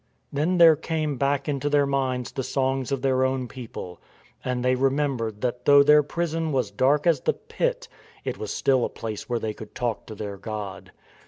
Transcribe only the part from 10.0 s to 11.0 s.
to their God.